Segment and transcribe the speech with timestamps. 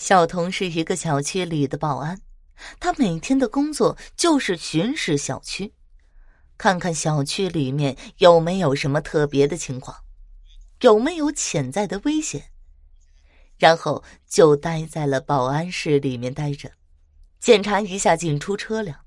[0.00, 2.22] 小童是一个小区里的保安，
[2.80, 5.74] 他每天的工作就是巡视小区，
[6.56, 9.98] 看看小区里面有没有什么特别的情况，
[10.80, 12.50] 有没有潜在的危险，
[13.58, 16.72] 然后就待在了保安室里面待着，
[17.38, 19.00] 检查一下进出车辆。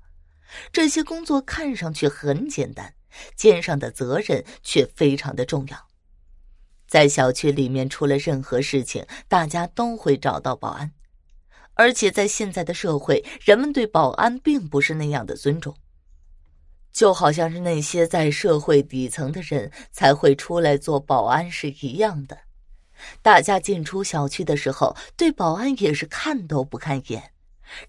[0.72, 2.94] 这些工作看上去很简单，
[3.34, 5.88] 肩上的责任却非常的重要。
[6.94, 10.92] 在小区里面出了任何事情，大家都会找到保安，
[11.72, 15.74] 而且在现在的社会，人们对保安并不是那样的尊重，
[16.92, 22.38] 就好像是那些在社会底层的人才会出来做保安是一样的。
[23.20, 27.32] 大家进出小区的时候，对保安也是看都不看一眼，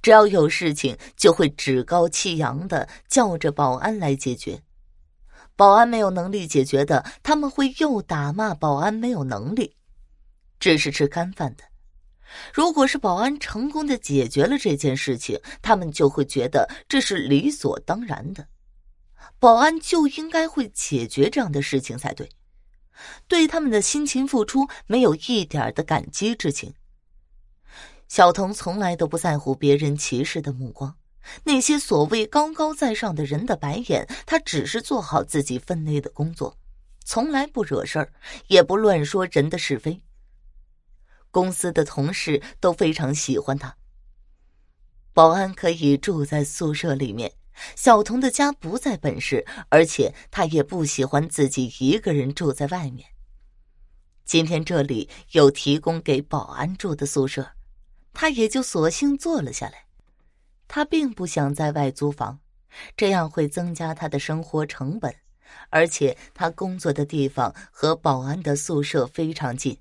[0.01, 4.63] 只要有事情就会趾高气扬的叫着保安来解决。
[5.55, 9.75] 保安没有能力解决的，他们会又打骂保安没有能力，
[10.59, 11.63] 只是吃干饭的。
[12.53, 18.47] 如果是保安成功的解决了这件事情，他们就会觉得这是理所当然的，
[19.39, 22.29] 保安就应该会解决这样的事情才对。
[23.27, 26.73] 对他们的辛勤付出没有一点的感激之情。
[28.07, 30.95] 小童从来都不在乎别人歧视的目光。
[31.43, 36.57] 那些所谓高高在上的人的白眼，他只是做好自己分内的工作，
[37.03, 38.13] 从来不惹事儿，
[38.47, 40.01] 也不乱说人的是非。
[41.31, 43.75] 公司的同事都非常喜欢他。
[45.13, 47.33] 保安可以住在宿舍里面，
[47.75, 53.07] 小童的家不在本市，而且他也不喜欢自己一个人住在外面。
[54.25, 57.51] 今天这里有提供给保安住的宿舍，
[58.13, 59.84] 他也就索性坐了下来。
[60.67, 62.39] 他并不想在外租房，
[62.97, 65.13] 这样会增加他的生活成本，
[65.69, 69.77] 而且他工作的地方和保安的宿舍非常近，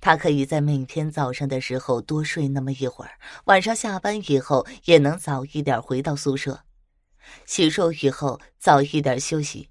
[0.00, 3.12] 他可以在每天早上的时候多睡那么一会儿，
[3.44, 6.60] 晚上下班以后也能早一点回到宿舍，
[7.46, 9.68] 洗漱以后早一点休息。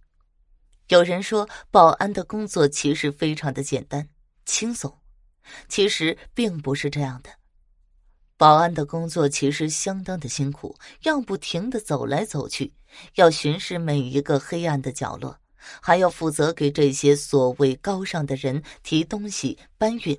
[0.90, 4.08] 有人说保安的工作其实非常的简单
[4.46, 4.98] 轻松，
[5.68, 7.30] 其实并不是这样的。
[8.38, 12.72] 保安的工作其实相当的辛苦，要不停的走来走去，
[13.16, 15.36] 要巡视每一个黑暗的角落，
[15.82, 20.16] 还要负责给这些所谓高尚的人提东西、搬运，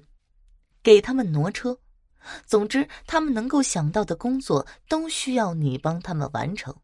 [0.82, 1.78] 给他们挪车。
[2.44, 6.74] 总之，他们能够想到的工作都需要你帮他们完成。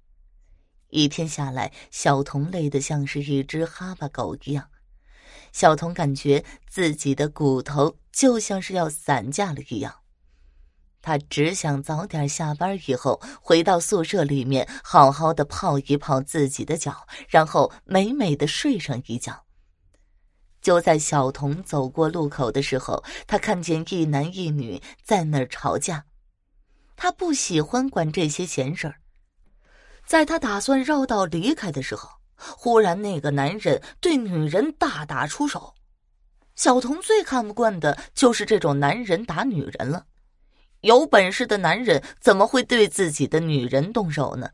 [0.90, 4.68] 一天下来，小童累得像是一只哈巴狗一样，
[5.50, 9.92] 小童感觉自己的骨头就像是要散架了一样。
[11.04, 19.44] 他只想早点下班，以后回到宿舍里面，好好的泡一泡自己的脚，然后美美的睡上一觉。
[20.62, 26.06] 就在小童走过路口的时候，他看见一男一女在那儿吵架。
[26.96, 28.94] 他不喜欢管这些闲事儿。
[30.06, 35.74] 在他打算绕道离开的时候，忽然那个男人对女人大打出手。
[36.56, 40.06] 小童最看不惯的就是这种男人打女人了。
[40.84, 44.50] 有本事的男人怎么会对自己的女人动手呢？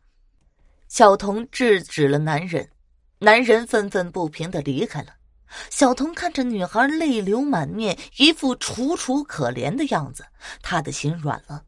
[0.86, 2.70] 小童制止了男人，
[3.18, 5.08] 男人愤愤不平的离开了。
[5.70, 10.24] 小童看着女孩泪流满面，一副楚楚可怜的样子，
[10.62, 11.64] 他的心软了。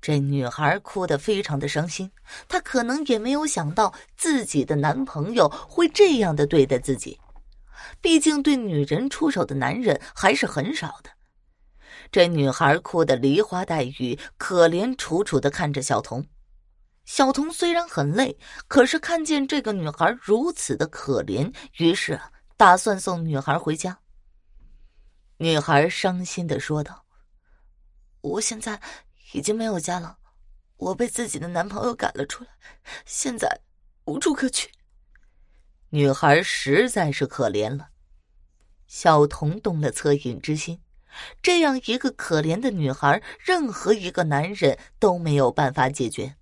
[0.00, 2.12] 这女孩哭得非常的伤心，
[2.46, 7.18] 她可能也没有想到自己的男朋友会这样的对待自己，
[8.00, 11.10] 毕竟对女人出手的男人还是很少的。
[12.10, 16.26] 这女孩哭得梨花带雨，可怜楚楚的看着小童。
[17.04, 18.36] 小童虽然很累，
[18.66, 22.20] 可是看见这个女孩如此的可怜，于是
[22.56, 24.00] 打算送女孩回家。
[25.36, 27.04] 女孩伤心的说道
[28.22, 28.80] ：“我现在
[29.32, 30.18] 已经没有家了，
[30.78, 32.50] 我被自己的男朋友赶了出来，
[33.04, 33.60] 现在
[34.06, 34.70] 无处可去。”
[35.90, 37.90] 女孩实在是可怜了，
[38.88, 40.80] 小童动了恻隐之心。
[41.42, 46.36] 这样一个可怜的女孩，任何一个男人都没有办法解决。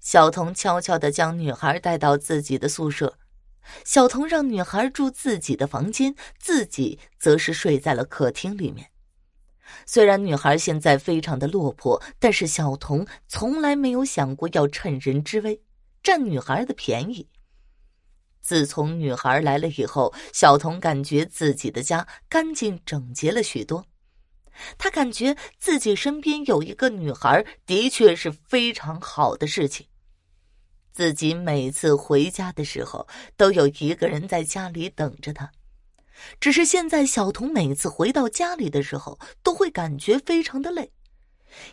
[0.00, 3.18] 小童悄悄的将女孩带到自己的宿舍，
[3.84, 8.90] 小童让女孩住自己的房间，自己则是睡在了客厅里面。
[9.84, 15.60] 虽然女孩现在非常的落魄，但是小童从来没有想过要趁人之危，
[16.02, 17.28] 占女孩的便宜。
[18.40, 23.84] 自从女孩来了以后，小童感觉自己的家干净整洁了许多。
[24.76, 29.86] 他感觉自己身边有一个女孩，的确是非常好的事情。
[30.92, 33.06] 自己每次回家的时候，
[33.36, 35.48] 都有一个人在家里等着他。
[36.40, 40.90] 只是现在小童每次回到家里的时候，都会感觉非常的累。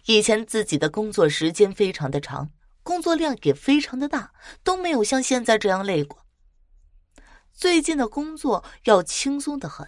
[0.06, 2.52] 以前自己的工作时间非常的长，
[2.84, 4.32] 工作量也非常的大，
[4.64, 6.25] 都没有像现在这样累过。
[7.56, 9.88] 最近的工作要轻松的很，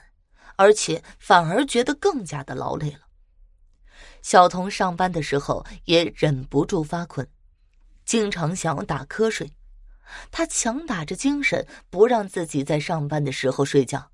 [0.56, 3.02] 而且反而觉得更加的劳累了。
[4.22, 7.28] 小童上班的时候也忍不住发困，
[8.06, 9.52] 经常想要打瞌睡，
[10.32, 14.12] 他强打着精神不让自己在上班的时候睡觉。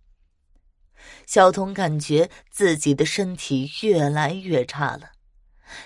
[1.27, 5.11] 小童感觉自己的身体越来越差了，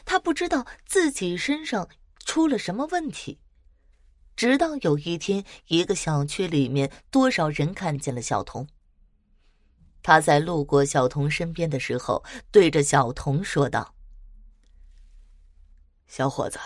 [0.05, 1.89] 他不知道自己身上
[2.23, 3.39] 出了什么问题。
[4.37, 8.67] 直到有一天，一个小区里面多少人看见了小童。
[10.03, 13.95] 他在路过小童身边的时候，对着小童说道
[16.05, 16.59] ：“小伙子，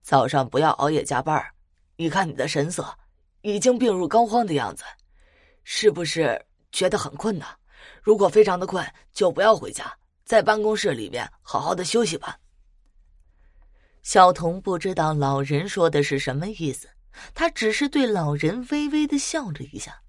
[0.00, 1.44] 早上不要熬夜加班
[1.96, 2.98] 你看你的神色，
[3.42, 4.82] 已经病入膏肓的样子，
[5.62, 7.44] 是不是？”觉得很困呢，
[8.02, 8.82] 如果非常的困，
[9.12, 9.94] 就不要回家，
[10.24, 12.38] 在办公室里面好好的休息吧。
[14.02, 16.88] 小童不知道老人说的是什么意思，
[17.34, 20.02] 他只是对老人微微的笑了一下。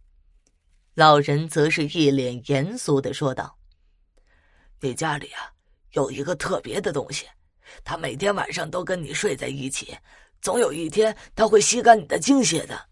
[0.96, 3.58] 老人则是一脸严肃的说道
[4.82, 5.54] ：“你家里啊
[5.92, 7.26] 有一个特别的东西，
[7.84, 9.96] 他每天晚上都跟你睡在一起，
[10.42, 12.88] 总有一天他会吸干你的精血的。”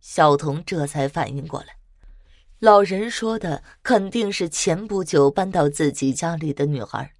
[0.00, 1.76] 小童这才反应过来。
[2.58, 7.12] 老人说的肯定是前不久搬到自己家里的女孩，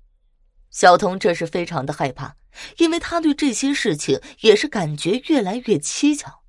[0.70, 2.36] 小童这是非常的害怕，
[2.76, 6.42] 因为他对这些事情也是感觉越来越蹊跷，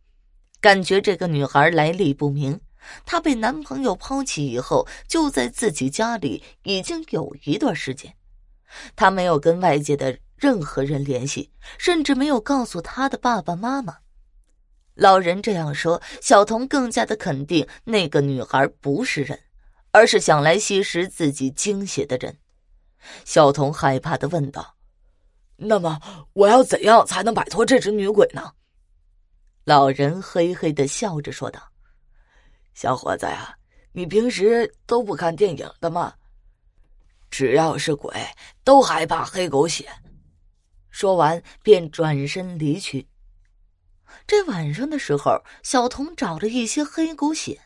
[0.62, 2.60] 感觉这个女孩来历不明，
[3.06, 8.14] 她被男朋友抛弃以后就在自己家里已经有一段时间，
[8.96, 13.98] 她没有跟外界的任何人联系，甚至没有告诉她的爸爸妈妈。
[14.96, 19.40] 老人这样说，小童更加的肯定那个女孩不是人，
[19.92, 22.38] 而是想来吸食自己精血的人。
[23.26, 24.76] 小童害怕的问道
[25.58, 26.00] ：“那么
[26.34, 28.54] 我要怎样才能摆脱这只女鬼呢？”
[29.66, 31.62] 老人嘿嘿的笑着说道
[32.74, 33.58] ：“小伙子呀，
[33.92, 36.14] 你平时都不看电影的吗？
[37.30, 38.12] 只要是鬼，
[38.64, 39.88] 都害怕黑狗血。”
[40.90, 43.08] 说完便转身离去。
[44.26, 47.62] 这晚上的时候，小童找了一些黑狗血，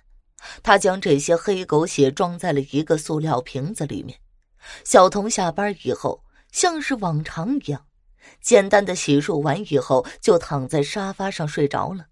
[0.62, 4.20] 他将这些黑狗血装在了一个塑料瓶子里面。
[4.84, 7.86] 小童下班以后，像是往常一样，
[8.42, 12.08] 简单的洗漱完以后，就躺在沙发上睡着了。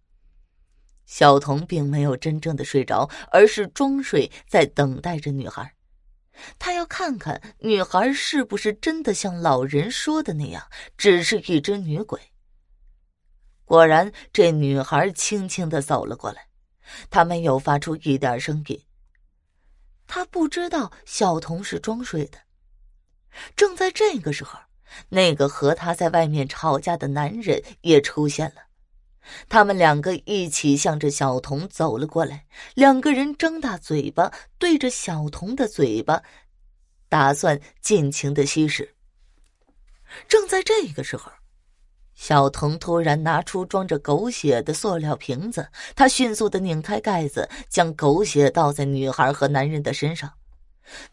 [1.06, 5.74] 小童并没有真正的睡着，而是装睡，在等待着女孩。
[6.58, 10.66] 他要看看女孩是不是真的像老人说的那样，
[10.98, 12.20] 只是一只女鬼。
[13.66, 16.48] 果然，这女孩轻轻的走了过来，
[17.10, 18.82] 她没有发出一点声音。
[20.14, 22.38] 他不知道小童是装睡的。
[23.56, 24.60] 正在这个时候，
[25.08, 28.56] 那个和他在外面吵架的男人也出现了。
[29.48, 36.22] 他们两个一起向着小童走了过来，两个人张大嘴巴对着小童的嘴巴，
[37.08, 38.94] 打算尽情的吸食。
[40.28, 41.32] 正在这个时候。
[42.22, 50.32] 小童突然拿出装着狗血的塑料瓶子，他迅速的拧开盖子，将狗血倒在女孩和男人的身上。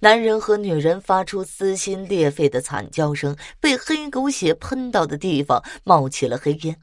[0.01, 6.77] 男人和女人发出撕心裂肺的惨叫声，被黑狗血喷到的地方冒起了黑烟。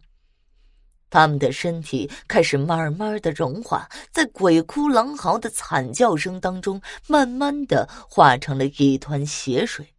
[1.12, 9.95] 他们的身体开始慢慢的融化，在鬼哭狼嚎的惨叫声当中，慢慢的化成了一团血水。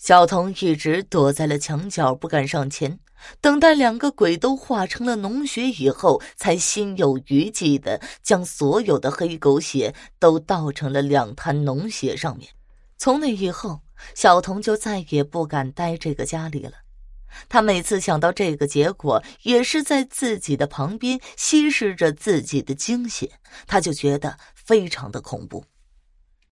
[0.00, 2.98] 小童一直躲在了墙角，不敢上前，
[3.38, 12.48] 等待两个鬼都化成了脓血以后，才心有余悸的将所有的黑狗血都倒成了两滩脓血上面。
[12.96, 13.82] 从那以后，
[14.14, 16.72] 小童就再也不敢待这个家里了。
[17.50, 23.30] 他每次想到这个结果，也是在自己的旁边吸食着自己的精血，
[23.66, 25.62] 他就觉得非常的恐怖。